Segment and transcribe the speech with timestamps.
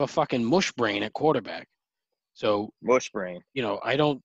[0.00, 1.66] a fucking mush brain at quarterback.
[2.34, 3.40] So Mush brain.
[3.54, 4.20] you know, I don't,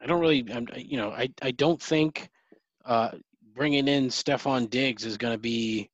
[0.00, 2.28] I don't really, I'm, you know, I I don't think
[2.84, 3.10] uh,
[3.54, 5.90] bringing in Stefon Diggs is going to be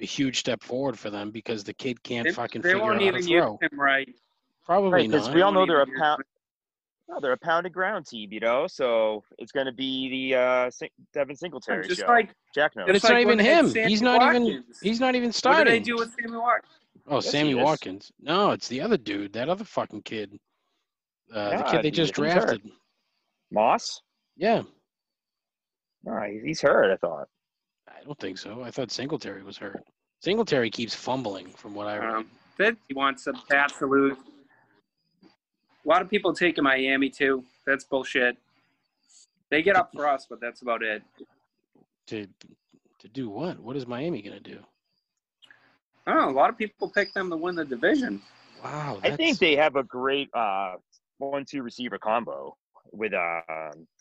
[0.00, 2.96] a huge step forward for them because the kid can't They, fucking they figure won't
[2.96, 3.58] out how to even use throw.
[3.62, 4.08] him right.
[4.64, 5.36] Probably Right, because not.
[5.36, 6.22] we all know they're a pound.
[7.08, 8.66] No, they're a pounded ground team, you know.
[8.66, 10.70] So it's going to be the uh,
[11.12, 12.06] Devin Singletary Just show.
[12.06, 12.86] like Jack knows.
[12.86, 13.70] But it's It's not like even when they had him.
[13.70, 14.64] Sammy He's not even.
[14.82, 15.32] He's not even starting.
[15.32, 15.64] what starting.
[15.72, 16.72] did they do with Sammy Watkins?
[17.08, 17.54] Oh, Yes, Sammy.
[17.54, 18.12] Watkins.
[18.20, 19.32] No, it's the other dude.
[19.32, 20.38] That other fucking kid.
[21.34, 22.40] Uh, the kid they just he's hurt.
[22.46, 22.70] drafted.
[23.50, 24.00] Moss.
[24.36, 24.62] Yeah,
[26.04, 26.92] No, he's hurt.
[26.92, 27.28] I thought.
[27.88, 28.62] I don't think so.
[28.62, 29.84] I thought Singletary was hurt.
[30.20, 32.14] Singletary keeps fumbling, from what I read.
[32.14, 32.26] Um,
[32.58, 34.16] that he wants the Pats to lose.
[35.24, 37.44] A lot of people taking Miami too.
[37.66, 38.36] That's bullshit.
[39.50, 41.02] They get up for us, but that's about it.
[42.06, 42.26] to
[43.00, 43.58] to do what?
[43.58, 44.60] What is Miami gonna do?
[46.06, 46.30] I don't know.
[46.30, 48.20] A lot of people pick them to win the division.
[48.64, 50.74] Wow, I think they have a great uh,
[51.18, 52.56] one-two receiver combo
[52.92, 53.40] with uh,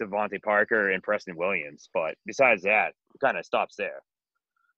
[0.01, 1.89] DeVante Parker and Preston Williams.
[1.93, 4.01] But besides that, it kind of stops there.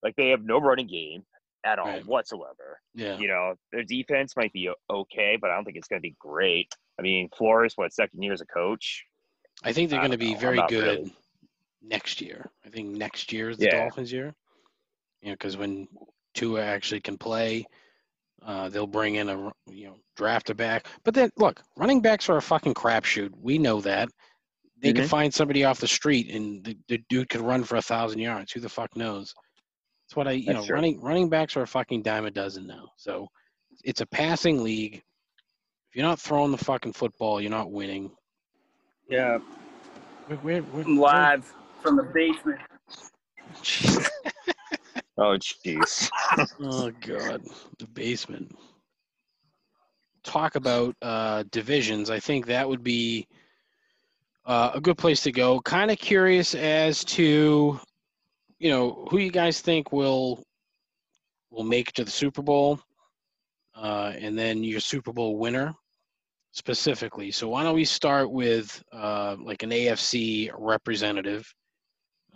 [0.01, 1.23] Like they have no running game
[1.65, 2.05] at all Right.
[2.05, 2.81] whatsoever.
[2.93, 3.17] yeah.
[3.17, 6.15] You know, their defense might be okay, but I don't think it's going to be
[6.19, 6.73] great.
[6.99, 9.05] I mean, Flores, what second year as a coach?
[9.63, 10.39] I think they're going to be know.
[10.39, 11.15] Very good really-
[11.81, 12.49] next year.
[12.65, 13.79] I think next year is the Yeah.
[13.81, 14.33] Dolphins' year.
[15.21, 15.87] You know, because when
[16.33, 17.65] Tua actually can play,
[18.45, 20.87] uh, they'll bring in a you know draft a back.
[21.03, 23.31] But then look, running backs are a fucking crapshoot.
[23.39, 24.09] We know that.
[24.81, 25.09] They could Mhm.
[25.09, 28.51] find somebody off the street and the, the dude could run for a thousand yards.
[28.51, 29.33] Who the fuck knows?
[30.05, 30.75] That's what I you That's know true.
[30.75, 32.89] running running backs are a fucking dime a dozen now.
[32.97, 33.27] So
[33.83, 34.95] it's a passing league.
[34.95, 38.11] If you're not throwing the fucking football, you're not winning.
[39.09, 39.37] Yeah,
[40.27, 42.59] Where, where, where, I'm live from the basement.
[45.17, 46.09] Oh, jeez.
[46.59, 47.43] Oh God,
[47.77, 48.55] the basement.
[50.23, 52.09] Talk about uh, divisions.
[52.09, 53.27] I think that would be
[54.45, 55.59] uh, a good place to go.
[55.59, 57.79] Kind of curious as to,
[58.59, 60.43] you know, who you guys think will
[61.51, 62.79] will make to the Super Bowl,
[63.75, 65.73] uh, and then your Super Bowl winner
[66.51, 67.29] specifically.
[67.31, 71.53] So why don't we start with uh, like an AFC representative?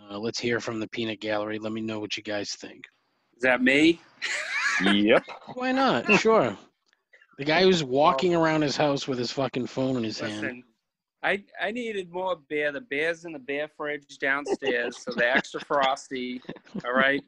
[0.00, 1.58] Uh, let's hear from the Peanut Gallery.
[1.58, 2.84] Let me know what you guys think.
[3.36, 4.00] Is that me?
[4.82, 5.22] yep.
[5.54, 6.12] Why not?
[6.18, 6.56] Sure.
[7.38, 10.40] The guy who's walking around his house with his fucking phone in his hand.
[10.40, 10.64] Listen,
[11.22, 12.72] I I needed more beer.
[12.72, 16.40] The beer's in the beer fridge downstairs, so the extra frosty.
[16.84, 17.22] All right.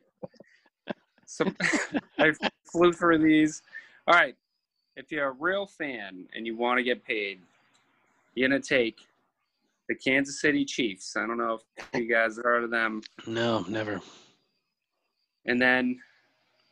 [1.27, 1.45] So
[2.19, 2.33] I
[2.71, 3.63] flew through these.
[4.07, 4.35] All right.
[4.97, 7.41] If you're a real fan and you want to get paid,
[8.35, 8.99] you're gonna take
[9.91, 11.17] the Kansas City Chiefs.
[11.17, 13.03] I don't know if you guys have heard of them.
[13.27, 14.01] No, never.
[15.47, 15.99] And then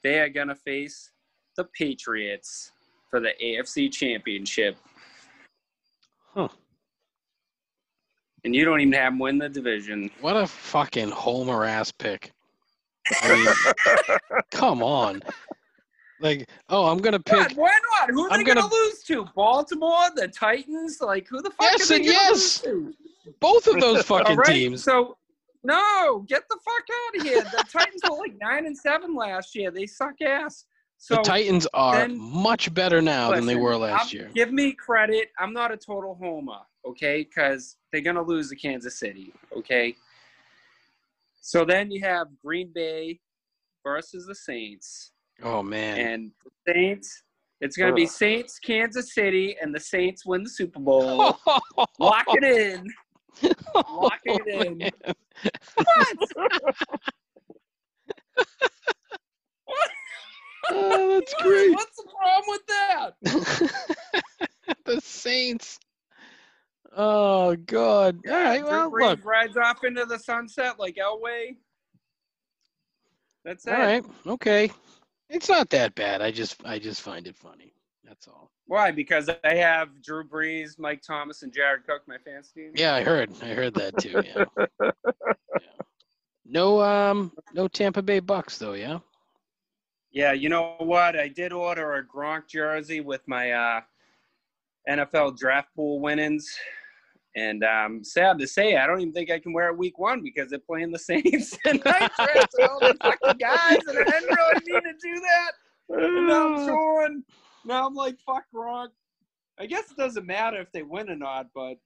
[0.04, 1.10] they are gonna face
[1.56, 2.70] the Patriots
[3.10, 4.76] for the AFC Championship.
[6.32, 6.46] Huh.
[8.44, 10.12] And you don't even have them win the division.
[10.20, 12.30] What a fucking homer ass pick.
[13.20, 14.18] I mean,
[14.52, 15.22] come on.
[16.20, 17.48] Like, oh, I'm gonna What?
[17.48, 17.56] pick.
[17.58, 18.10] Why not?
[18.10, 19.24] Who are I'm they gonna, gonna- lose to?
[19.34, 21.00] Baltimore, the Titans?
[21.00, 22.30] Like who the fuck Yes are they and yes.
[22.32, 22.94] lose to?
[23.40, 24.82] Both of those fucking right, teams.
[24.82, 25.16] so
[25.64, 27.42] no, get the fuck out of here.
[27.42, 29.70] The Titans were like nine and seven last year.
[29.70, 30.64] They suck ass.
[31.00, 34.30] So the Titans are then- much better now than they were last I'm- year.
[34.34, 35.30] Give me credit.
[35.38, 37.22] I'm not a total homer, okay?
[37.22, 39.94] Because they're gonna lose to Kansas City, okay?
[41.40, 43.20] So then you have Green Bay
[43.84, 45.12] versus the Saints.
[45.42, 45.98] Oh man.
[45.98, 46.32] And
[46.66, 47.22] the Saints,
[47.60, 51.38] it's going to be Saints, Kansas City, and the Saints win the Super Bowl.
[51.98, 52.86] Lock it in.
[53.74, 54.90] Lock it Oh, in.
[55.76, 56.16] What?
[60.70, 61.42] Oh, that's What?
[61.46, 61.72] great.
[61.72, 63.10] What's the problem with that?
[64.84, 65.78] the Saints.
[66.94, 68.18] Oh God!
[68.26, 69.24] All right, Drew well, Brees look.
[69.24, 71.56] rides off into the sunset like Elway.
[73.44, 73.72] That's it.
[73.72, 74.70] All right, okay.
[75.28, 76.22] It's not that bad.
[76.22, 77.74] I just, I just find it funny.
[78.04, 78.50] That's all.
[78.66, 78.90] Why?
[78.90, 82.72] Because I have Drew Brees, Mike Thomas, and Jared Cook, my fantasy team.
[82.74, 83.30] Yeah, I heard.
[83.42, 84.22] I heard that too.
[84.24, 84.44] Yeah.
[85.60, 85.68] yeah.
[86.46, 88.72] No, um, no Tampa Bay Bucks though.
[88.72, 89.00] Yeah.
[90.10, 91.18] Yeah, you know what?
[91.18, 93.80] I did order a Gronk jersey with my uh,
[94.88, 96.58] NFL draft pool winnings.
[97.36, 100.22] And um, sad to say, I don't even think I can wear it week one
[100.22, 101.56] because they're playing the Saints.
[101.64, 105.52] and I drafted all the fucking guys, and I didn't really need to do that.
[105.90, 107.24] And now I'm showing.
[107.64, 108.88] Now I'm like, fuck Gronk.
[109.58, 111.78] I guess it doesn't matter if they win or not, but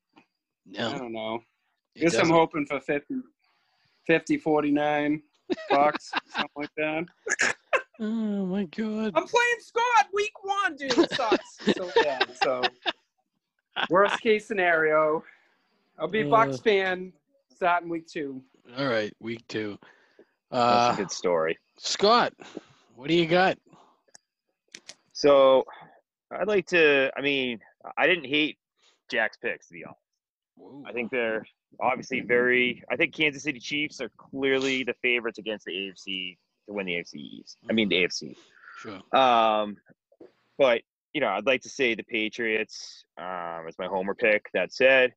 [0.78, 1.40] I don't know.
[1.94, 3.14] it guess I'm hoping for 50,
[4.06, 5.22] 50 49
[5.70, 7.04] bucks, something like that.
[8.00, 9.12] Oh my god.
[9.14, 10.96] I'm playing Scott week one, dude.
[10.98, 12.28] It sucks so bad.
[12.42, 12.62] So
[13.90, 15.24] worst case scenario,
[15.98, 16.62] I'll be a Bucks Uh.
[16.62, 17.12] fan
[17.54, 18.42] starting week two.
[18.76, 19.78] All right, week two.
[20.50, 21.58] That's Uh, a good story.
[21.78, 22.32] Scott,
[22.94, 23.58] what do you got?
[25.12, 25.64] So
[26.30, 27.10] I'd like to.
[27.16, 27.60] I mean,
[27.96, 28.58] I didn't hate
[29.10, 29.98] Jack's picks to be honest.
[30.56, 30.84] Whoa.
[30.86, 31.44] I think they're
[31.80, 32.82] obviously very.
[32.90, 36.36] I think Kansas City Chiefs are clearly the favorites against the AFC
[36.66, 37.58] to win the AFC East.
[37.68, 38.36] I mean the AFC.
[38.78, 39.00] Sure.
[39.18, 39.76] Um,
[40.58, 44.46] but you know, I'd like to say the Patriots um, as my homer pick.
[44.54, 45.12] That said,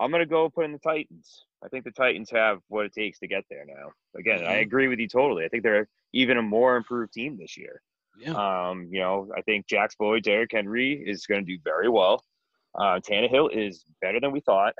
[0.00, 1.44] I'm gonna go put in the Titans.
[1.64, 3.90] I think the Titans have what it takes to get there now.
[4.18, 4.62] Again, I Mhm.
[4.62, 5.44] agree with you totally.
[5.44, 7.82] I think they're even a more improved team this year.
[8.18, 8.32] Yeah.
[8.32, 12.24] Um, you know, I think Jack's Boyd, Derrick Henry is going to do very well.
[12.74, 14.74] Uh, Tannehill is better than we thought.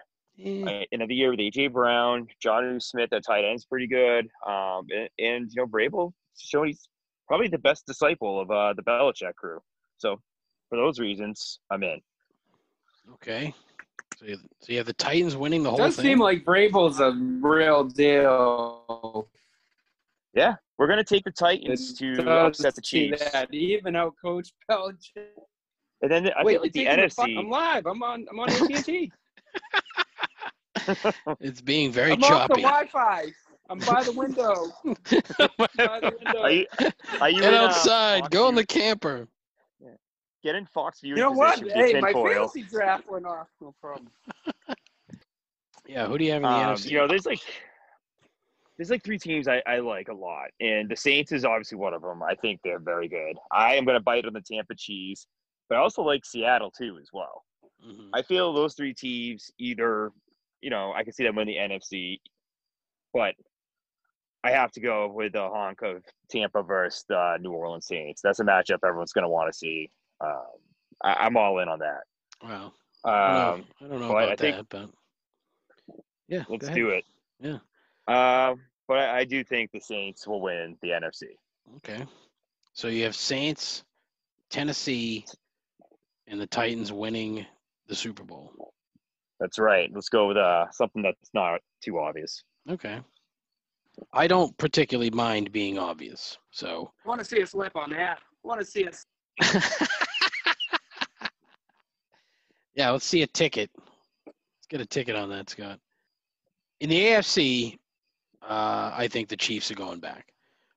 [0.67, 4.27] Uh, end of the year with AJ Brown, Jonnu Smith at tight end's pretty good.
[4.47, 6.89] Um, and, and you know, Vrabel showing he's
[7.29, 9.61] probably the best disciple of uh, the Belichick crew.
[9.99, 10.21] So
[10.71, 12.01] for those reasons, I'm in.
[13.15, 13.53] okay.
[14.17, 16.05] So you, so you have the Titans winning the It whole does thing.
[16.05, 17.13] Does seem like Vrabel's a
[17.47, 19.29] real deal.
[20.35, 24.15] Yeah, we're gonna take the Titans It to upset the seem Chiefs, That, even out
[24.23, 25.27] Coach Belichick.
[26.03, 27.39] and then I Wait, feel like the you're taking fu- NFC.
[27.39, 27.87] I'm live.
[27.87, 28.27] I'm on.
[28.31, 29.11] I'm on AT&T.
[31.41, 32.63] it's being very I'm off the choppy.
[32.63, 33.25] Wi-Fi.
[33.71, 34.67] I'm by the window.
[34.85, 36.43] by the window.
[36.43, 36.67] are you?
[37.21, 38.21] Are you Get in, uh, outside.
[38.23, 39.29] Fox Go in the camper.
[40.43, 41.59] Get in Fox View you know what?
[41.59, 42.33] Hey, Hey, my Foil.
[42.49, 43.49] fantasy draft went off.
[43.61, 44.09] No problem.
[45.87, 46.07] Yeah.
[46.07, 46.91] Who do you have in the Um, NFC?
[46.91, 47.41] you know, there's like
[48.77, 51.95] there's like three teams I, I like a lot, and the Saints is obviously one
[51.95, 52.23] of them.
[52.23, 53.37] I think they're very good.
[53.51, 55.27] I am going to bite on the Tampa Cheese,
[55.69, 57.45] but I also like Seattle too as well.
[57.85, 58.11] Mhm.
[58.13, 60.13] I feel those three teams either,
[60.61, 62.21] you know, I can see them win the NFC,
[63.13, 63.35] but
[64.45, 68.23] I have to go with the honk of Tampa versus the New Orleans Saints.
[68.23, 69.91] That's a matchup everyone's going to want to see.
[70.21, 70.43] Um,
[71.03, 72.03] I, I'm all in on that.
[72.43, 72.73] Wow.
[73.05, 74.91] I don't Um, know, I don't know but I about think- that, but
[76.29, 76.45] yeah.
[76.49, 77.05] let's do it.
[77.41, 77.59] Yeah.
[78.09, 81.25] Um, but I, I do think the Saints will win the NFC.
[81.77, 82.05] Okay.
[82.73, 83.85] So you have Saints,
[84.51, 85.25] Tennessee,
[86.27, 87.47] and the Titans winning
[87.89, 88.53] the Super Bowl.
[89.39, 89.91] That's right.
[89.93, 92.43] Let's go with uh, something that's not too obvious.
[92.69, 93.01] Okay.
[94.13, 96.39] I don't particularly mind being obvious.
[96.51, 98.19] So I want to see a slip on that.
[98.19, 99.07] I want to see us.
[102.75, 103.71] yeah, let's see a ticket.
[104.27, 105.79] Let's get a ticket on that, Scott.
[106.81, 107.79] In the AFC,
[108.43, 110.33] uh, I think the Chiefs are going back.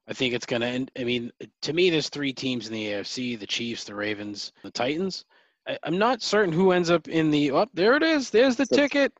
[0.07, 0.91] I think it's going to end.
[0.97, 1.31] I mean,
[1.61, 5.25] to me, there's three teams in the AFC the Chiefs, the Ravens, the Titans.
[5.67, 7.51] I, I'm not certain who ends up in the.
[7.51, 8.29] Oh, there it is.
[8.29, 9.13] There's the ticket.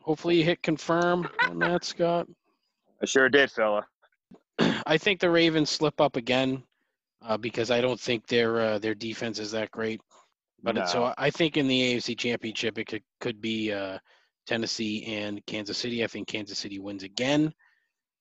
[0.00, 2.28] Hopefully, you hit confirm on that, Scott.
[3.00, 3.86] I sure did, fella.
[4.58, 6.62] I think the Ravens slip up again
[7.22, 10.00] uh, because I don't think their uh, their defense is that great.
[10.62, 13.98] But it, so I think in the AFC Championship, it could could be uh,
[14.46, 16.02] Tennessee and Kansas City.
[16.02, 17.52] I think Kansas City wins again,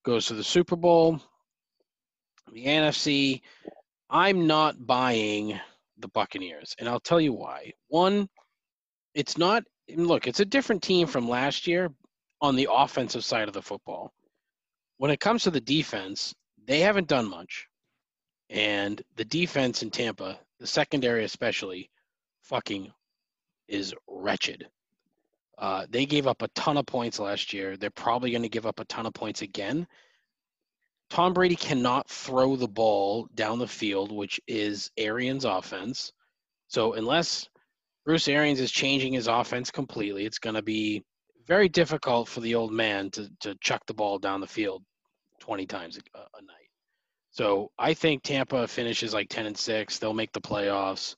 [0.04, 1.22] goes to the Super Bowl.
[2.52, 3.42] The NFC,
[4.10, 5.60] I'm not buying
[5.98, 7.72] the Buccaneers, and I'll tell you why.
[7.88, 8.28] One,
[9.14, 9.64] it's not.
[9.96, 11.92] Look, it's a different team from last year
[12.42, 14.12] on the offensive side of the football.
[14.98, 16.34] When it comes to the defense,
[16.66, 17.68] they haven't done much,
[18.50, 21.90] and the defense in Tampa, the secondary especially,
[22.46, 22.92] fucking
[23.68, 24.68] is wretched.
[25.58, 27.78] Uh, they gave up a ton of points last year.
[27.78, 29.88] They're probably going to give up a ton of points again.
[31.10, 36.12] Tom Brady cannot throw the ball down the field, which is Arians' offense.
[36.68, 37.48] So unless
[38.06, 41.04] Bruce Arians is changing his offense completely, it's going to be
[41.48, 44.84] very difficult for the old man to to chuck the ball down the field
[45.40, 46.70] 20 times a, a night.
[47.32, 50.00] So I think Tampa finishes like 10 and 6.
[50.00, 51.16] They'll make the playoffs.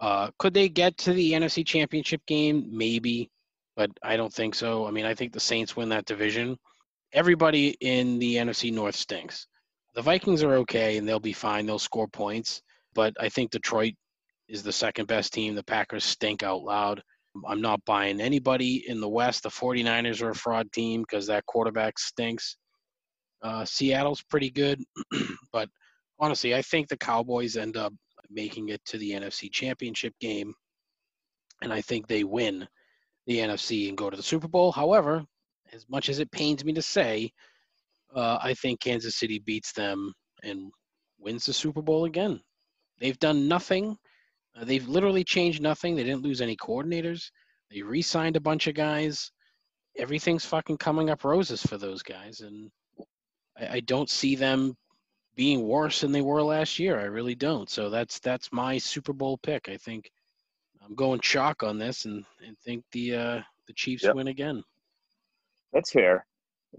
[0.00, 2.66] Uh, could they get to the NFC Championship game?
[2.70, 3.30] Maybe,
[3.76, 4.86] but I don't think so.
[4.86, 6.58] I mean, I think the Saints win that division.
[7.12, 9.46] Everybody in the NFC North stinks.
[9.94, 11.66] The Vikings are okay and they'll be fine.
[11.66, 12.62] They'll score points,
[12.94, 13.94] but I think Detroit
[14.48, 15.54] is the second best team.
[15.54, 17.02] The Packers stink out loud.
[17.46, 19.42] I'm not buying anybody in the West.
[19.42, 22.56] The 49ers are a fraud team because that quarterback stinks.
[23.42, 24.82] Uh, Seattle's pretty good,
[25.52, 25.68] but
[26.18, 27.92] honestly, I think the Cowboys end up
[28.28, 30.54] making it to the NFC Championship game,
[31.62, 32.66] and I think they win
[33.26, 34.72] the NFC and go to the Super Bowl.
[34.72, 35.24] However,
[35.72, 37.30] as much as it pains me to say,
[38.14, 40.12] uh, I think Kansas City beats them
[40.42, 40.70] and
[41.18, 42.40] wins the Super Bowl again.
[42.98, 43.96] They've done nothing.
[44.56, 45.94] Uh, they've literally changed nothing.
[45.94, 47.30] They didn't lose any coordinators.
[47.70, 49.30] They re-signed a bunch of guys.
[49.96, 52.70] Everything's fucking coming up roses for those guys, and
[53.58, 54.74] I, I don't see them
[55.40, 57.00] being worse than they were last year.
[57.00, 57.70] I really don't.
[57.70, 59.70] So that's that's my Super Bowl pick.
[59.70, 60.10] I think
[60.84, 64.16] I'm going chalk on this and, and think the uh, the Chiefs Yep.
[64.16, 64.62] win again.
[65.72, 66.26] That's fair.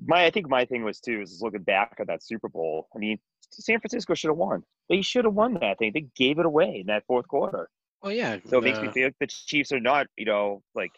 [0.05, 2.87] My I think my thing was too is looking back at that Super Bowl.
[2.95, 3.17] I mean,
[3.49, 4.63] San Francisco should have won.
[4.89, 5.89] They should have won that thing.
[5.91, 7.67] They gave it away in that fourth quarter.
[8.03, 8.37] Well, yeah.
[8.45, 10.91] So it makes me uh, feel like the Chiefs are not, you know, like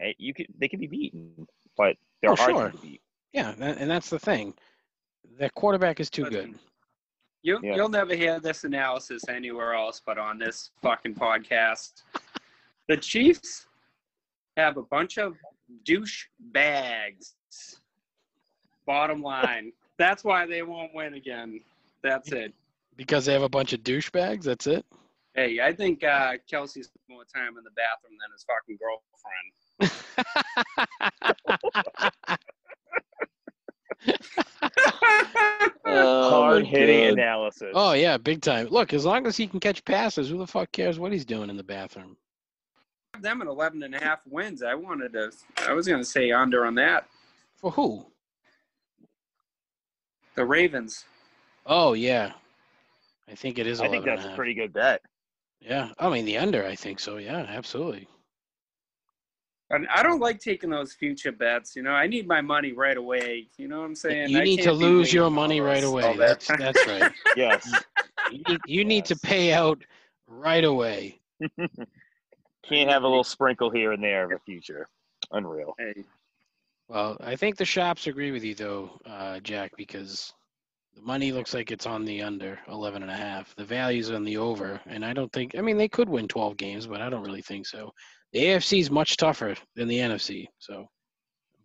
[0.00, 2.70] eh, you can they can be beaten, but they're Oh, hard sure.
[2.70, 3.02] to beat.
[3.34, 4.54] Yeah, and that's the thing.
[5.38, 6.54] That quarterback is too good.
[7.42, 7.74] You, Yeah.
[7.74, 12.02] You'll never hear this analysis anywhere else but on this fucking podcast.
[12.88, 13.66] the Chiefs
[14.56, 15.36] have a bunch of
[15.84, 17.34] douche bags.
[18.86, 19.72] Bottom line.
[19.98, 21.60] That's why they won't win again.
[22.02, 22.52] That's it.
[22.96, 24.44] Because they have a bunch of douchebags.
[24.44, 24.84] That's it.
[25.34, 29.52] Hey, I think uh, Kelce spent more time in the bathroom than his fucking girlfriend.
[35.84, 37.12] Oh, hard hitting God.
[37.12, 37.72] analysis.
[37.74, 38.68] Oh yeah, big time.
[38.68, 41.50] Look, as long as he can catch passes, who the fuck cares what he's doing
[41.50, 42.16] in the bathroom?
[43.20, 44.62] them at 11 and a half wins.
[44.62, 45.30] I wanted to,
[45.68, 47.06] I was going to say under on that.
[47.56, 48.06] For who?
[50.34, 51.04] The Ravens.
[51.66, 52.32] Oh yeah,
[53.30, 53.80] I think it is.
[53.80, 54.36] I think 11 and that's a half.
[54.36, 55.02] pretty good bet.
[55.60, 56.64] Yeah, I mean the under.
[56.66, 57.18] I think so.
[57.18, 58.08] Yeah, absolutely.
[59.72, 61.74] And I don't like taking those future bets.
[61.74, 63.48] You know, I need my money right away.
[63.56, 64.28] You know what I'm saying?
[64.28, 66.04] you I need to lose your money right away.
[66.04, 67.12] all that That's that's right.
[67.36, 67.72] Yes.
[68.30, 69.82] You need, you need to pay out
[70.28, 71.20] right away.
[72.62, 74.88] Can't have a little sprinkle here and there of a future.
[75.32, 75.74] Unreal.
[75.78, 76.04] Hey,
[76.88, 80.34] Well, I think the shops agree with you though, uh, Jack, because
[80.94, 83.54] the money looks like it's on the under 11 and a half.
[83.56, 85.56] The value's on the over, and I don't think.
[85.56, 87.92] I mean, they could win 12 games, but I don't really think so.
[88.32, 90.86] The AFC is much tougher than the NFC, so.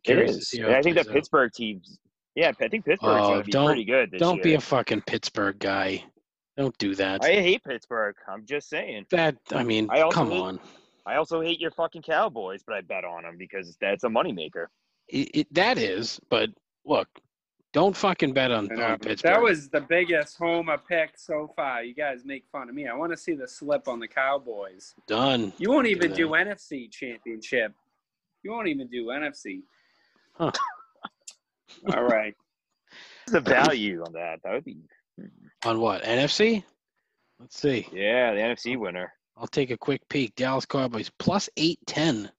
[0.06, 0.50] To is.
[0.50, 1.14] see how And it I think that out.
[1.14, 2.00] Pittsburgh team's
[2.38, 6.04] yeah, I think Pittsburgh's Oh, be pretty good this Don't be a fucking Pittsburgh guy.
[6.56, 7.24] Don't do that.
[7.24, 8.16] I hate Pittsburgh.
[8.32, 9.08] I'm just saying.
[9.10, 10.60] that I mean, I also come hate- on.
[11.08, 14.68] I also hate your fucking Cowboys, but I bet on them because that's a moneymaker.
[15.08, 16.50] It, it, that is, but
[16.86, 17.08] look,
[17.78, 19.34] don't fucking bet on, and, on uh, Pittsburgh.
[19.34, 21.84] that was the biggest homer pick so far.
[21.84, 22.88] You guys make fun of me.
[22.88, 24.96] I want to see the slip on the Cowboys.
[25.06, 25.54] done.
[25.60, 27.76] You won't even do NFC championship.
[28.42, 29.62] You won't even do NFC.
[30.34, 30.52] Huh.
[31.94, 32.34] All right.
[33.30, 34.40] The value on that?
[34.42, 34.78] That would be
[35.66, 36.64] On what NFC?
[37.42, 37.86] Let's see.
[37.92, 39.12] yeah, the NFC winner.
[39.36, 40.34] I'll take a quick peek.
[40.36, 42.32] Dallas Cowboys plus eight ten.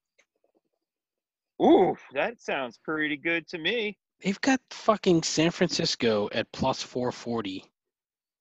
[1.62, 3.98] Ooh, that sounds pretty good to me.
[4.22, 7.64] They've got fucking San Francisco at plus four forty.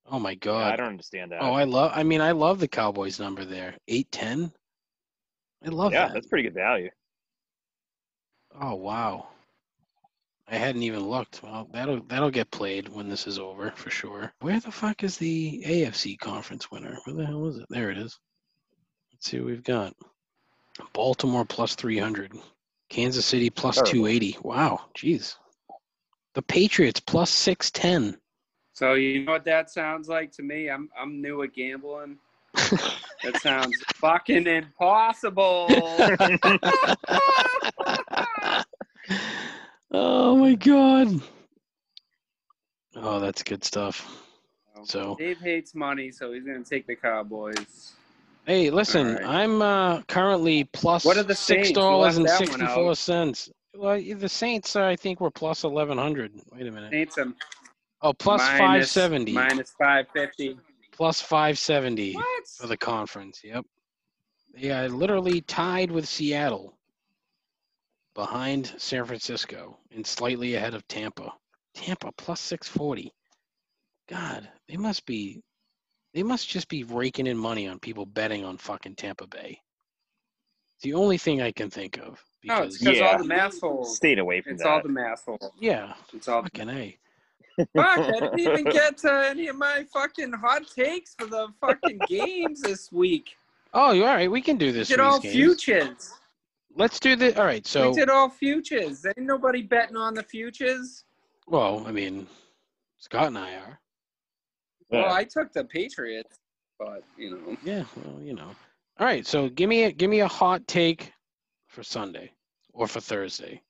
[0.10, 0.74] Oh my Yeah, god.
[0.74, 1.42] I don't understand that.
[1.42, 1.92] oh, I love.
[1.94, 3.76] I mean, I love the Cowboys number there.
[3.88, 4.52] Eight ten.
[5.66, 6.08] I love yeah, that.
[6.10, 6.90] Yeah, that's pretty good value.
[8.60, 9.28] Oh wow.
[10.50, 11.44] I hadn't even looked.
[11.44, 14.32] Well, that'll that'll get played when this is over for sure.
[14.40, 16.98] Where the fuck is the AFC conference winner?
[17.04, 17.66] Where the hell is it?
[17.70, 18.18] There it is.
[19.12, 19.94] Let's see what we've got.
[20.94, 22.32] Baltimore plus three hundred.
[22.90, 24.38] Kansas City two eighty.
[24.42, 25.36] Wow, jeez.
[26.38, 28.16] The Patriots plus six ten.
[28.74, 30.70] So you know what that sounds like to me?
[30.70, 32.20] I'm I'm new at gambling.
[33.24, 35.66] That sounds fucking impossible.
[39.92, 41.20] oh my god.
[42.96, 44.24] Oh, that's good stuff.
[44.84, 47.94] So Dave hates money, so he's gonna take the Cowboys.
[48.46, 49.26] Hey, listen, right.
[49.26, 53.50] I'm uh, currently plus What are the six dollars and left that one sixty-four cents.
[53.78, 56.34] Well, the Saints, uh, I think, were plus eleven hundred.
[56.52, 56.92] Wait a minute.
[56.92, 57.36] Saints him
[58.02, 59.34] Oh, plus 570.
[59.34, 60.58] minus- minus five fifty.
[60.92, 62.48] Plus five seventy What?
[62.48, 63.44] for the conference.
[63.44, 63.66] Yep.
[64.56, 66.78] Yeah, literally tied with Seattle,
[68.16, 71.32] behind San Francisco, and slightly ahead of Tampa.
[71.76, 73.12] Tampa plus six forty.
[74.10, 75.42] God, they must be.
[76.14, 79.62] They must just be raking in money on people betting on fucking Tampa Bay.
[80.78, 82.24] It's the only thing I can think of.
[82.44, 83.12] No, it's Because, because Yeah.
[83.12, 83.96] all the mass holes.
[83.96, 84.70] Stayed away from It's that.
[84.70, 85.52] all the mass holes.
[85.60, 86.44] yeah, It's all.
[86.44, 86.98] fucking a.
[87.76, 87.98] Fuck!
[88.00, 92.62] I didn't even get to any of my fucking hot takes for the fucking games
[92.62, 93.36] this week.
[93.74, 94.90] Oh, you all right, we can do this.
[94.90, 94.96] We this.
[94.96, 95.64] did for all these games.
[95.64, 96.14] futures.
[96.76, 97.36] Let's do the.
[97.40, 99.04] All right, so we did all futures.
[99.06, 101.04] Ain't nobody betting on the futures.
[101.48, 102.28] well, I mean,
[103.00, 103.80] Scott and I are.
[104.92, 105.02] Yeah.
[105.02, 106.38] Well, I took the Patriots,
[106.78, 107.58] but you know.
[107.64, 108.52] Yeah, well, you know.
[109.00, 111.12] All right, so give me a give me a hot take
[111.78, 112.32] for Sunday
[112.74, 113.62] or for Thursday.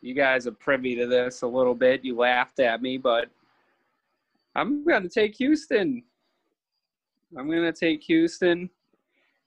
[0.00, 2.04] you guys are privy to this a little bit.
[2.04, 3.28] You laughed at me, but
[4.54, 6.04] I'm going to take Houston.
[7.36, 8.70] I'm going to take Houston.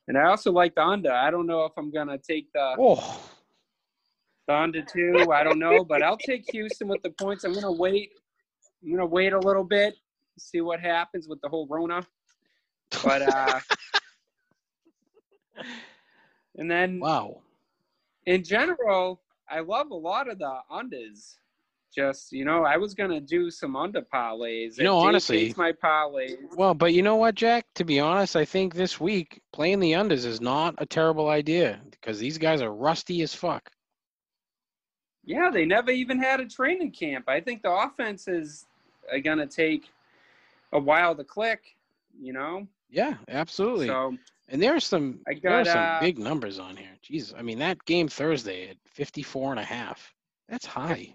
[0.10, 1.14] And I also like the under.
[1.14, 3.22] I don't know if I'm going to take the, Oh,
[4.50, 5.32] the under two.
[5.32, 7.46] I don't know, but I'll take Houston with the points.
[7.46, 8.10] I'm going to wait.
[8.84, 9.96] I'm going to wait a little bit.
[10.38, 12.06] see what happens with the whole Rona.
[13.02, 13.60] But uh,
[16.58, 17.44] and then Wow.
[18.30, 19.20] In general,
[19.50, 21.38] I love a lot of the unders.
[21.94, 24.78] Just you know, I was gonna do some under parlays.
[24.78, 26.38] You know, honestly- my parlays.
[26.56, 27.66] Well, but you know what, Jack?
[27.76, 31.82] To be honest, I think this week playing the unders is not a terrible idea
[31.90, 33.72] because these guys are rusty as fuck.
[35.26, 37.28] Yeah, they never even had a training camp.
[37.28, 38.68] I think the offenses
[39.12, 39.90] are uh, gonna take
[40.74, 41.76] a while to click.
[42.22, 43.88] You know, Yeah, absolutely.
[43.88, 44.16] so
[44.50, 46.96] and there's some I there are some uh, big numbers on here.
[47.02, 50.14] Jesus, I mean that game Thursday at 54 and a half.
[50.48, 51.14] That's high.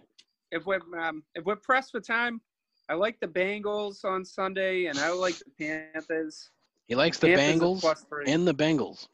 [0.53, 2.41] if we're um, if we're pressed for time,
[2.89, 6.51] I like the Bengals on Sunday, and I like the Panthers.
[6.87, 9.09] He likes the are Bengals and the Bengals.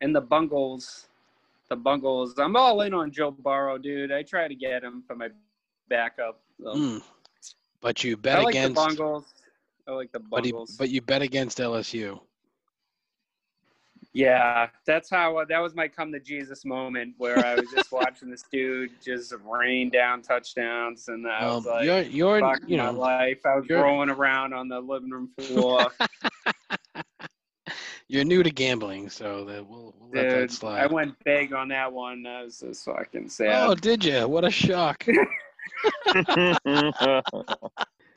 [0.00, 1.06] and the Bungles.
[1.68, 2.34] The Bungles.
[2.38, 4.10] I'm all in on Joe Burrow, dude.
[4.10, 5.28] I try to get him for my
[5.88, 6.40] backup.
[6.60, 6.74] So.
[6.74, 7.02] Mm.
[7.80, 9.34] But you bet I like against the Bungles.
[9.86, 10.76] I like the but, he, Bungles.
[10.76, 12.20] but you bet against LSU.
[14.12, 17.92] Yeah, that's how uh, that was my come to Jesus moment where I was just
[17.92, 22.60] watching this dude just rain down touchdowns, and I was Um, like, you're you're "Fuck
[22.66, 25.86] you my know life!" I was you're- rolling around on the living room floor.
[28.08, 30.80] you're new to gambling, so that we'll, we'll let that slide.
[30.82, 32.22] I went big on that one.
[32.24, 33.68] That was just fucking sad.
[33.70, 34.26] oh, did you?
[34.26, 35.06] What a shock!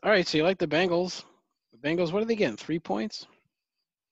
[0.04, 1.24] All right, so you like the Bengals?
[1.72, 2.58] The Bengals, what are they getting?
[2.58, 3.26] Three points?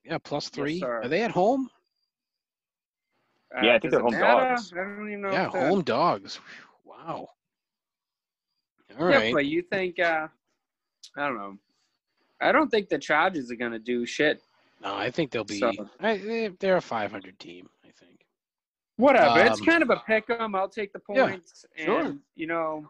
[0.04, 0.80] Yeah, plus three.
[0.80, 1.02] sir.
[1.04, 1.70] are they at home?
[3.62, 4.50] Yeah, I Uh, think they're home matter?
[4.50, 4.74] dogs.
[4.74, 5.32] I don't even know.
[5.32, 6.36] yeah, if home dogs.
[6.38, 7.30] Whew, Wow.
[9.00, 9.34] All yeah, right.
[9.34, 10.00] but you think?
[10.00, 10.28] Uh,
[11.16, 11.58] I don't know.
[12.42, 14.42] I don't think the Chargers are gonna do shit.
[14.82, 15.60] No, I think they'll be.
[15.60, 17.70] So- I, they- they're a 500 team.
[17.86, 18.26] I think.
[18.98, 19.40] Whatever.
[19.42, 20.56] it's Um, kind of a pick 'em.
[20.56, 21.66] I'll take the Yeah, points.
[21.76, 22.02] sure.
[22.02, 22.90] and, You know,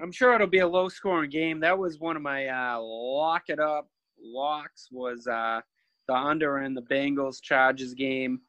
[0.00, 1.60] I'm sure it'll be a low scoring game.
[1.60, 5.60] That was one of my uh, lock it up locks was uh,
[6.08, 8.40] the under in the Bengals Chargers game.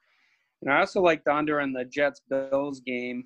[0.62, 3.26] And I also like the under in the Jets Bills game.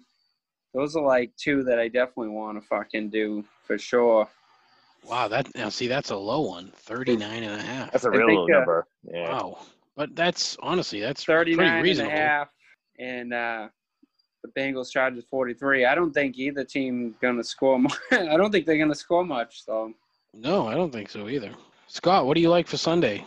[0.74, 4.28] Those are like two that I definitely want to fucking do for sure.
[5.06, 6.72] Wow, that now see that's a low one.
[6.76, 7.92] 39 and a half.
[7.92, 8.88] That's a I real think, low uh, number.
[9.04, 9.30] Yeah.
[9.32, 9.60] Wow.
[9.96, 12.12] But that's honestly that's 39 pretty and a reasonable.
[12.12, 12.50] half
[13.00, 13.68] and uh,
[14.44, 15.86] the Bengals Chargers 43.
[15.86, 17.92] I don't think either team going to score more.
[18.12, 19.64] I don't think they're going to score much.
[19.66, 19.94] So
[20.34, 21.52] No, I don't think so either.
[21.88, 23.26] Scott, what do you like for Sunday?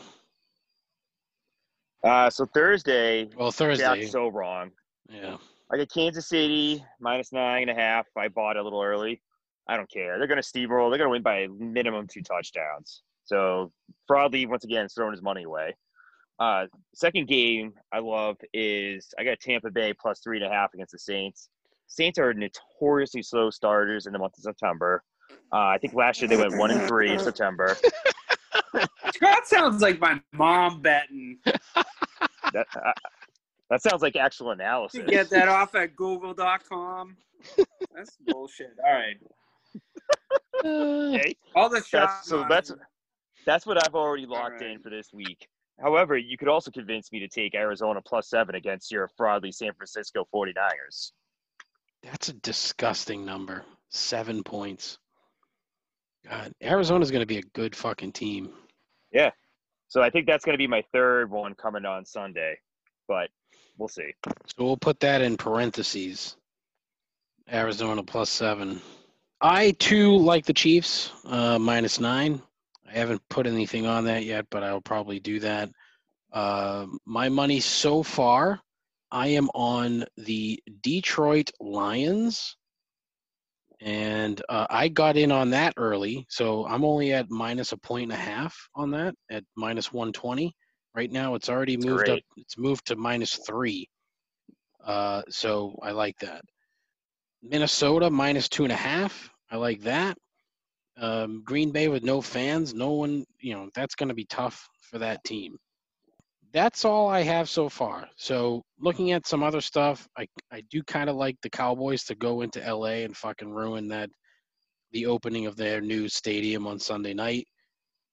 [2.05, 3.85] Uh, so Thursday, Well, Thursday.
[3.85, 4.71] Jack's so wrong.
[5.09, 5.37] Yeah.
[5.73, 8.07] I got Kansas City minus nine and a half.
[8.17, 9.23] I bought a little early.
[9.69, 10.19] I don't care.
[10.19, 10.91] They're going to steamroll.
[10.91, 13.03] They're going to win by minimum two touchdowns.
[13.25, 13.73] So
[14.09, 15.75] Broadly, once again, is throwing his money away.
[16.39, 20.75] Uh, second game I love is I got Tampa Bay plus three and a half
[20.75, 21.49] against the Saints.
[21.87, 25.05] Saints are notoriously slow starters in the month of September.
[25.53, 27.77] Uh, I think last year they went one and three in September.
[29.15, 31.39] Scott sounds like my mom betting.
[32.53, 32.93] That uh,
[33.71, 35.03] that sounds like actual You analysis.
[35.09, 37.17] get that off at google.com.
[37.95, 38.75] That's bullshit.
[38.87, 39.17] All right.
[40.65, 41.35] Okay?
[41.55, 41.91] All the shots.
[41.93, 42.73] That's, so that's
[43.47, 44.71] that's what I've already locked right.
[44.71, 45.49] in for this week.
[45.81, 49.73] However, you could also convince me to take Arizona plus seven against your fraudly San
[49.73, 51.13] Francisco 49ers.
[52.03, 53.65] that's a disgusting number.
[53.91, 54.99] Seven points.
[56.29, 58.51] God, Arizona's going to be a good fucking team.
[59.93, 62.59] So I think that's going to be my third one coming on Sunday,
[63.09, 63.29] but
[63.77, 64.15] we'll see.
[64.25, 66.35] So we'll put that in parentheses.
[67.53, 68.81] Arizona plus seven.
[69.43, 72.41] I too like the Chiefs uh, minus nine.
[72.91, 75.69] I haven't put anything on that yet, but I'll probably do that.
[76.33, 78.63] Uh, my money so far,
[79.11, 82.57] I am on the Detroit Lions,
[83.83, 88.05] and uh, I got in on that early, so I'm only at minus a point
[88.05, 90.55] and a half on that at minus 120.
[90.95, 92.21] Right now, it's already moved up.
[92.37, 93.89] It's moved to minus three.
[94.85, 96.43] Uh, so I like that.
[97.43, 99.31] Minnesota minus two and a half.
[99.51, 100.17] I like that.
[100.97, 104.69] Um, Green Bay with no fans, no one, you know, that's going to be tough
[104.83, 105.57] for that team.
[106.53, 108.09] That's all I have so far.
[108.17, 112.15] So looking at some other stuff, I I do kind of like the Cowboys to
[112.15, 114.11] go into LA and fucking ruin that
[114.93, 117.47] the opening of their new stadium on Sunday night.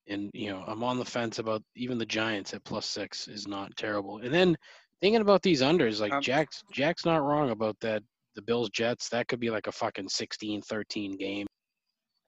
[0.08, 3.48] And you know, I'm on the fence about even the Giants at plus six is
[3.48, 4.20] not terrible.
[4.20, 4.56] And then
[5.02, 8.02] thinking about these unders, like Um, Jack's Jack's not wrong about that.
[8.36, 11.46] The Bills Jets, that could be like a fucking 16-13 game.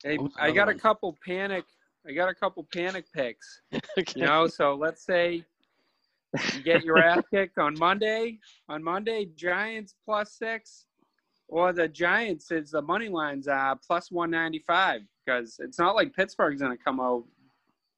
[0.04, 1.64] Hey, I got a couple panic.
[2.06, 3.62] I got a couple panic picks.
[3.74, 3.82] okay.
[4.20, 5.46] You know, so let's say
[6.54, 8.40] you get your ass kicked on Monday.
[8.70, 10.86] On Monday, Giants plus six,
[11.48, 15.96] or the Giants is the money lines uh plus one ninety five because it's not
[15.96, 17.24] like Pittsburgh's gonna come out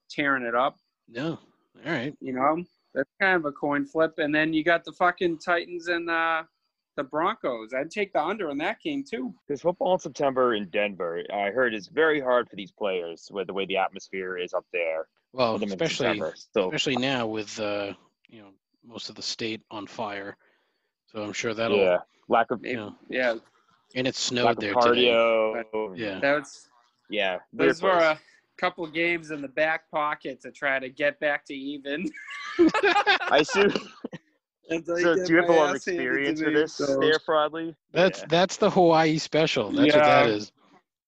[0.09, 0.77] tearing it up.
[1.09, 1.39] No.
[1.85, 2.15] All right.
[2.21, 4.13] You know, that's kind of a coin flip.
[4.17, 6.43] And then you got the fucking Titans and uh,
[6.95, 7.73] the Broncos.
[7.73, 9.33] I'd take the under in that game too.
[9.47, 13.47] Because football in September in Denver, I heard is very hard for these players with
[13.47, 15.07] the way the atmosphere is up there.
[15.33, 16.21] Well, for them in especially
[16.53, 17.93] So especially now with uh,
[18.33, 18.49] you know
[18.85, 20.35] most of the state on fire.
[21.05, 23.35] So I'm sure that'll yeah, lack of you know, Yeah,
[23.95, 25.05] and it lack snowed of there today.
[25.05, 25.93] cardio.
[25.97, 26.19] Yeah.
[26.19, 26.69] that was
[27.09, 27.37] yeah.
[27.53, 28.19] weird those were a
[28.57, 32.09] couple games in the back pocket to try to get back to even.
[32.59, 33.73] I assume.
[34.69, 36.97] So, do you have a lot of ass handed to experience for me, this so-
[36.99, 37.75] there, Fraudley?
[37.91, 38.25] That's Yeah.
[38.29, 39.69] that's the Hawaii special.
[39.71, 40.51] That's what that is.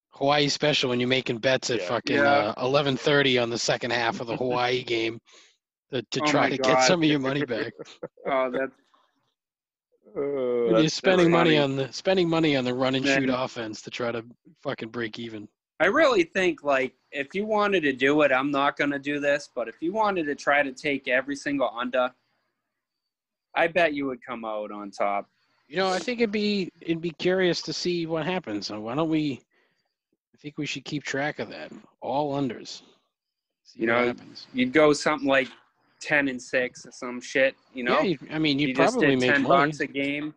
[0.10, 1.88] Hawaii special when you're making bets at Yeah.
[1.88, 2.54] fucking Yeah.
[2.58, 5.20] uh, 11:30 on the second half of the Hawaii game
[5.96, 6.68] to, to Oh try to God.
[6.76, 7.74] get some of your money back.
[8.28, 8.70] Oh, that
[10.18, 13.30] Oh, When you're spending money on the spending money on the run and Then- shoot
[13.34, 14.24] offense to try to
[14.64, 15.48] fucking break even.
[15.82, 19.20] I really think like if you wanted to do it, I'm not going to do
[19.20, 22.12] this, but if you wanted to try to take every single under,
[23.56, 25.28] I bet you would come out on top.
[25.68, 28.68] You know, I think it'd be it'd be curious to see what happens.
[28.68, 29.42] So why don't we?
[30.34, 31.74] I think we should keep track of that.
[32.02, 32.84] All unders.
[33.66, 34.48] See You what know, happens.
[34.54, 35.50] You'd go something like
[36.06, 37.56] ten and six or some shit.
[37.74, 39.72] You know, yeah, you, I mean, you, you just probably did make ten money.
[39.72, 40.34] bucks a game.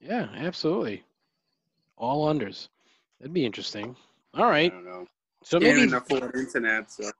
[0.00, 1.04] Yeah, absolutely.
[1.96, 2.68] All unders.
[3.20, 3.94] That'd be interesting.
[4.34, 4.72] All right.
[4.72, 5.06] I don't know.
[5.44, 5.86] So Can't maybe.
[5.86, 7.10] even afford internet, so.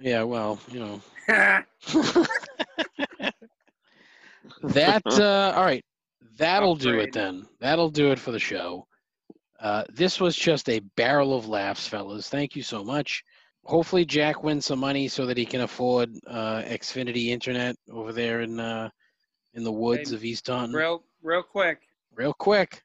[0.00, 0.24] Yeah.
[0.24, 1.00] Well, you know.
[4.64, 5.02] that.
[5.06, 5.84] Uh, all right.
[6.38, 7.46] That'll do it then.
[7.60, 8.86] That'll do it for the show.
[9.60, 12.28] Uh, this was just a barrel of laughs, fellas.
[12.28, 13.22] Thank you so much.
[13.64, 18.40] Hopefully, Jack wins some money so that he can afford uh, Xfinity Internet over there
[18.40, 18.90] in uh,
[19.54, 20.74] in the woods Hey, of East Taunton.
[20.74, 21.82] real, real quick,
[22.14, 22.82] Real quick.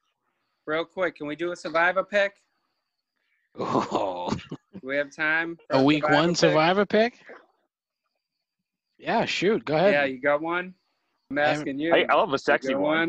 [0.66, 1.16] real quick.
[1.16, 2.34] Can we do a survivor pick?
[3.58, 4.30] Oh,
[4.80, 5.58] Do we have time?
[5.68, 6.36] for a week survivor one pick?
[6.38, 7.18] survivor pick?
[8.98, 9.64] Yeah, shoot.
[9.64, 9.92] Go ahead.
[9.92, 10.74] Yeah, you got one.
[11.30, 11.94] I'm I haven't- asking you.
[11.94, 13.08] I, I love a sexy got one.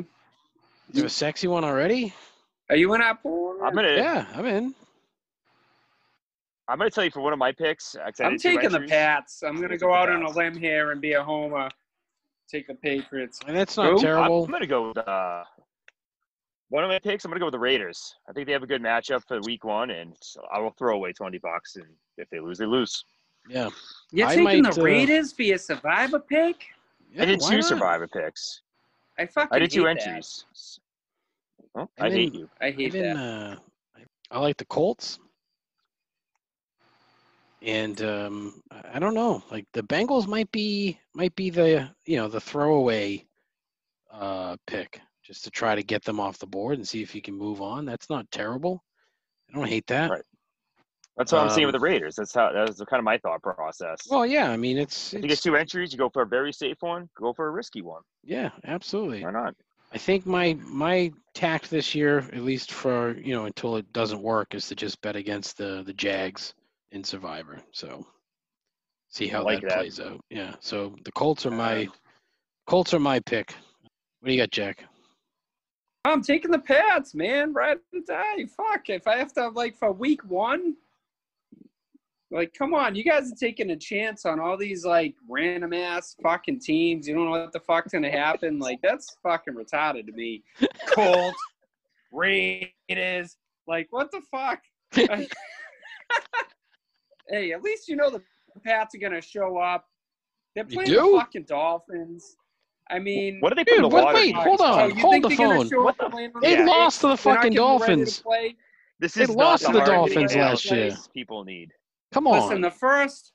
[0.91, 2.13] You there a sexy one already?
[2.71, 3.59] Are you in our pool?
[3.63, 4.73] I'm gonna Yeah, I'm in.
[6.69, 7.95] I'm gonna tell you for one of my picks.
[7.95, 8.81] I I'm taking the.
[8.81, 9.41] Pats.
[9.43, 11.67] I'm gonna go out on a limb here and be a homer.
[12.49, 13.39] Take the Patriots.
[13.47, 13.99] And that's not Who?
[14.01, 14.45] terrible.
[14.45, 15.43] I'm gonna go with uh,
[16.69, 17.25] one of my picks.
[17.25, 18.15] I'm gonna go with the Raiders.
[18.29, 20.95] I think they have a good matchup for week one, and so I will throw
[20.95, 21.85] away twenty bucks, and
[22.17, 23.03] if they lose, they lose.
[23.47, 23.69] Yeah.
[24.11, 26.65] You're I taking might, the uh, Raiders for your survivor pick?
[27.11, 27.63] yeah I did two not?
[27.65, 28.61] survivor picks.
[29.17, 30.45] I fucking I did two entries.
[31.75, 32.49] Oh, And I hate you.
[32.61, 33.17] I hate Even that.
[33.17, 33.55] uh,
[33.97, 35.19] I- I like the Colts.
[37.61, 38.61] And um,
[38.93, 39.43] I- don't know.
[39.51, 43.25] Like the Bengals might be might be the you know the throwaway
[44.11, 47.21] uh, pick just to try to get them off the board and see if you
[47.21, 47.85] can move on.
[47.85, 48.83] That's not terrible.
[49.49, 50.09] I don't hate that.
[50.09, 50.23] Right.
[51.17, 52.15] That's what I'm seeing with Um, the Raiders.
[52.15, 54.07] That's how that was kind of my thought process.
[54.09, 54.49] Well, yeah.
[54.51, 57.09] I mean, it's, if you get two entries, you go for a very safe one.
[57.17, 58.01] Go for a risky one.
[58.23, 59.23] yeah, absolutely.
[59.25, 59.53] Why not?
[59.91, 64.21] I think my my tact this year, at least for you know until it doesn't
[64.21, 66.53] work, is to just bet against the the Jags
[66.91, 67.61] in Survivor.
[67.71, 68.05] So
[69.09, 69.77] see how like that, that.
[69.79, 70.19] plays out.
[70.29, 70.55] Yeah.
[70.59, 71.87] So the Colts are my
[72.67, 73.53] Colts are my pick.
[74.19, 74.85] What do you got, Jack?
[76.05, 77.53] I'm taking the Pats, man.
[77.53, 78.45] Right or die.
[78.55, 78.89] Fuck.
[78.89, 80.75] If I have to, like, for week one,
[82.31, 82.95] like, come on.
[82.95, 87.07] You guys are taking a chance on all these, like, random ass fucking teams.
[87.07, 88.59] You don't know what the fuck's going to happen.
[88.59, 90.43] Like, that's fucking retarded to me.
[90.87, 91.37] Colts,
[92.11, 93.35] Raiders.
[93.67, 94.61] Like, what the fuck?
[97.29, 98.21] hey, at least you know the
[98.63, 99.85] Pats are going to show up.
[100.55, 101.11] They're You playing do?
[101.13, 102.35] the fucking Dolphins.
[102.89, 104.15] I mean, What do they put Dude, in the what- water?
[104.17, 105.69] wait, hold Oh, on, you hold the phone.
[105.83, 107.87] What up the- playing on They the lost to the They're fucking getting ready to
[107.87, 108.19] Dolphins.
[108.21, 108.55] play.
[108.99, 110.91] This They lost to the the Dolphins last year.
[111.13, 111.71] People need.
[112.11, 112.41] Come on.
[112.41, 113.31] Listen, the first,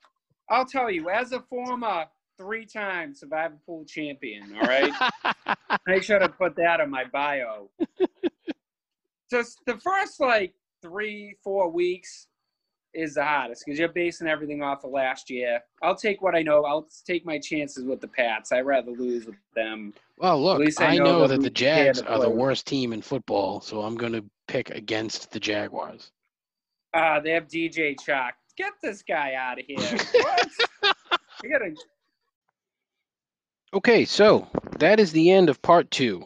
[0.50, 4.92] I'll tell you, as a former three-time Survivor Pool champion, all right,
[5.86, 7.70] make sure to put that in my bio.
[9.30, 10.52] Just the first like
[10.82, 12.26] three, four weeks
[12.94, 15.60] is the hottest because you're basing everything off of last year.
[15.82, 16.64] I'll take what I know.
[16.64, 18.52] I'll take my chances with the Pats.
[18.52, 19.92] I'd rather lose with them.
[20.18, 23.02] well, look, least I I know know that the Jags are the worst team in
[23.02, 26.10] football, so I'm going to pick against the Jaguars.
[26.94, 28.32] Ah, they have DJ Chark.
[28.56, 29.78] Get this guy out of here.
[30.82, 30.94] What?
[31.44, 31.74] I gotta
[33.74, 34.46] Okay, so
[34.78, 36.24] that is the end of part two.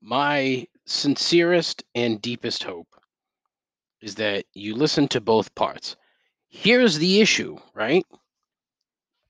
[0.00, 2.88] My sincerest and deepest hope
[4.00, 5.96] is that you listen to both parts.
[6.48, 8.04] Here's the issue, right?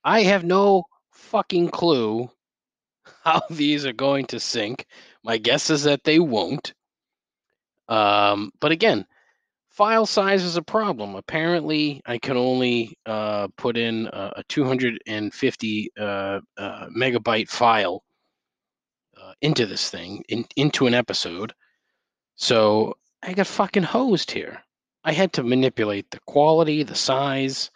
[0.05, 2.31] I have no fucking clue
[3.25, 4.87] how these are going to sync.
[5.23, 6.73] My guess is that they won't.
[7.89, 9.07] Um, but again,
[9.69, 11.15] file size is a problem.
[11.15, 16.41] Apparently, I can only uh, put in a, a 250 uh, uh,
[16.97, 18.03] megabyte file
[19.21, 21.53] uh, into this thing, in, into an episode.
[22.37, 24.63] So I got fucking hosed here.
[25.05, 27.71] I had to manipulate the quality, the size.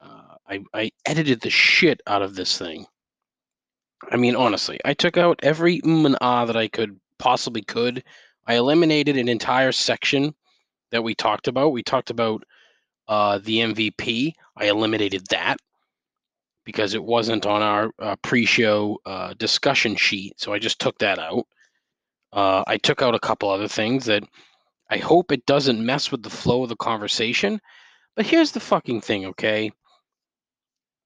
[0.00, 2.86] Uh, I, I edited the shit out of this thing.
[4.10, 8.04] I mean, honestly, I took out every mm and ah that I could possibly could.
[8.46, 10.34] I eliminated an entire section
[10.92, 11.72] that we talked about.
[11.72, 12.44] We talked about
[13.08, 14.34] uh, the MVP.
[14.56, 15.58] I eliminated that
[16.64, 20.34] because it wasn't on our uh, pre-show uh, discussion sheet.
[20.36, 21.46] So I just took that out.
[22.32, 24.24] Uh, I took out a couple other things that
[24.88, 27.60] I hope it doesn't mess with the flow of the conversation.
[28.14, 29.72] But here's the fucking thing, okay?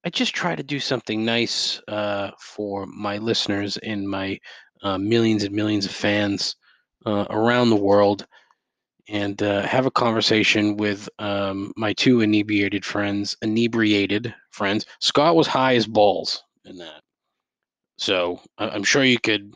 [0.05, 4.39] I just try to do something nice uh, for my listeners and my
[4.83, 6.57] uh, millions and millions of fans
[7.05, 8.27] uh, around the world
[9.09, 13.37] and uh, have a conversation with um, my two inebriated friends.
[13.43, 14.87] Inebriated friends.
[15.01, 17.03] Scott was high as balls in that,
[17.99, 19.55] so I'm sure you could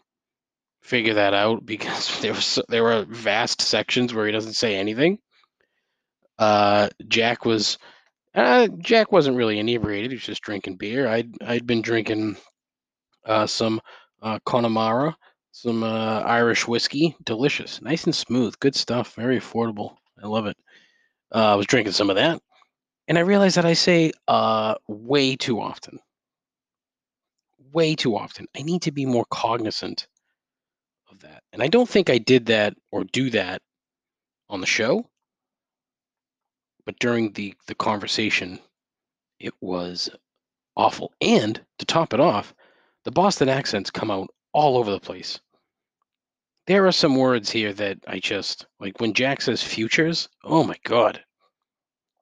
[0.85, 5.19] figure that out because there was there were vast sections where he doesn't say anything.
[6.39, 7.79] Uh, Jack was
[8.35, 11.09] uh, Jack wasn't really inebriated; he was just drinking beer.
[11.09, 12.37] I'd I'd been drinking
[13.25, 13.81] uh, some
[14.23, 15.17] uh, Connemara
[15.57, 19.95] some uh, Irish whiskey, delicious, nice and smooth, good stuff, very affordable.
[20.21, 20.57] I love it.
[21.33, 22.43] Uh, I was drinking some of that,
[23.07, 24.11] and I realized that I say
[24.89, 26.01] way too often.
[27.73, 28.49] Way too often.
[28.57, 30.09] I need to be more cognizant
[31.15, 33.63] of that, and I don't think I did that or do that
[34.49, 35.09] on the show,
[36.85, 38.61] but during the the conversation,
[39.39, 40.11] it was
[40.77, 41.13] awful.
[41.21, 42.55] And to top it off,
[43.05, 45.41] the Boston accents come out all over the place.
[46.67, 50.29] There are some words here that I just like when Jack says futures.
[50.43, 51.23] Oh my god!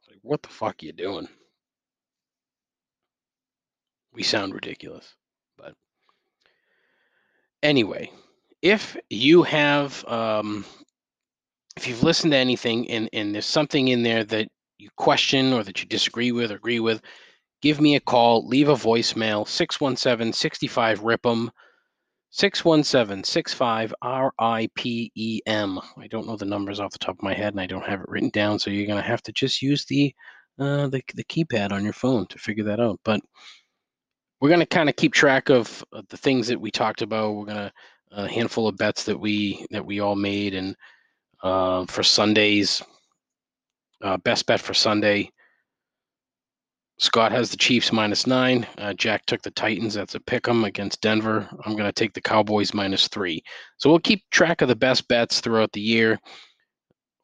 [0.09, 1.29] Like, what the fuck are you doing?
[4.13, 5.15] We sound ridiculous,
[5.57, 5.75] but
[7.63, 8.11] anyway,
[8.63, 10.65] if you have, um,
[11.77, 14.49] if you've listened to anything and and there's something in there that
[14.79, 17.03] you question or that you disagree with or agree with,
[17.61, 18.47] give me a call.
[18.47, 21.51] Leave a voicemail 617 65 RIP'em.
[22.31, 25.81] 617 65 RIPEM.
[25.99, 28.01] I don't know the numbers off the top of my head and I don't have
[28.01, 30.15] it written down, so you're going to have to just use the,
[30.59, 32.99] uh, the, the keypad on your phone to figure that out.
[33.05, 33.21] But
[34.41, 37.35] we're going to kind of keep track of the things that we talked about.
[37.35, 37.73] We're going to
[38.13, 40.77] a handful of bets that we that we all made and
[41.43, 42.83] uh, for Sundays
[44.03, 45.31] uh, best bet for Sunday
[47.03, 48.65] Scott has the Chiefs minus nine.
[48.79, 49.95] Uh, Jack took the Titans.
[49.95, 51.49] That's a pick 'em against Denver.
[51.65, 53.43] I'm going to take the Cowboys minus three.
[53.79, 56.21] So we'll keep track of the best bets throughout the year.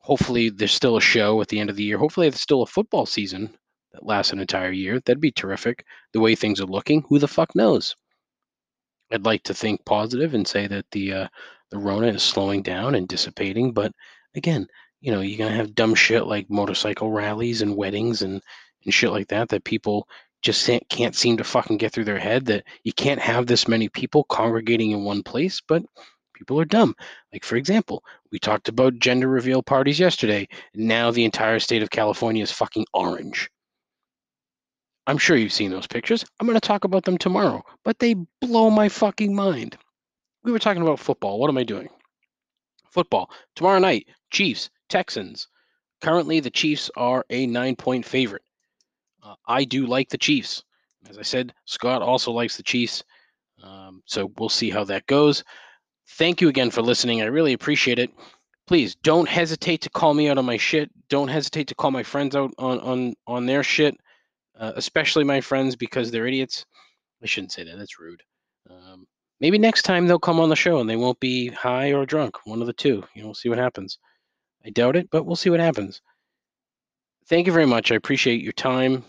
[0.01, 1.96] Hopefully, there's still a show at the end of the year.
[1.96, 3.57] Hopefully, there's still a football season
[3.92, 4.98] that lasts an entire year.
[5.01, 5.85] That'd be terrific.
[6.12, 7.94] The way things are looking, who the fuck knows?
[9.12, 11.29] I'd like to think positive and say that the uh,
[11.71, 13.73] the Rona is slowing down and dissipating.
[13.73, 13.92] But
[14.35, 14.66] again,
[15.01, 18.42] you know, you're gonna have dumb shit like motorcycle rallies and weddings and
[18.85, 20.09] and shit like that that people
[20.42, 23.88] just can't seem to fucking get through their head that you can't have this many
[23.88, 25.83] people congregating in one place, but
[26.35, 26.94] people are dumb.
[27.33, 30.47] Like, for example, we talked about gender reveal parties yesterday.
[30.75, 33.51] Now the entire state of California is fucking orange.
[35.09, 36.23] I'm sure you've seen those pictures.
[36.38, 39.79] I'm going to talk about them tomorrow, but they blow my fucking mind.
[40.44, 41.40] We were talking about football.
[41.40, 41.88] What am I doing?
[42.90, 43.31] Football.
[43.57, 45.49] Tomorrow night, Chiefs, Texans.
[46.03, 48.42] Currently, the Chiefs are a nine point favorite.
[49.23, 50.62] Uh, I do like the Chiefs.
[51.09, 53.03] As I said, Scott also likes the Chiefs.
[53.62, 55.42] Um, so we'll see how that goes.
[56.18, 57.23] Thank you again for listening.
[57.23, 58.11] I really appreciate it.
[58.66, 60.90] Please don't hesitate to call me out on my shit.
[61.09, 63.97] Don't hesitate to call my friends out on on on their shit,
[64.59, 66.66] uh, especially my friends because they're idiots.
[67.23, 67.77] I shouldn't say that.
[67.77, 68.23] That's rude.
[68.71, 69.07] Um,
[69.40, 72.47] maybe next time they'll come on the show and they won't be high or drunk.
[72.47, 73.03] One of the two.
[73.14, 73.99] You know, we'll see what happens.
[74.64, 76.03] I doubt it, but we'll see what happens.
[77.29, 77.92] Thank you very much.
[77.92, 79.05] I appreciate your time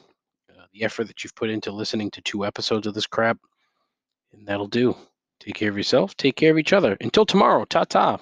[0.74, 3.38] the effort that you've put into listening to two episodes of this crap.
[4.34, 4.96] And that'll do.
[5.40, 6.16] Take care of yourself.
[6.16, 6.98] Take care of each other.
[7.02, 7.66] Until tomorrow.
[7.66, 8.20] Ta ta.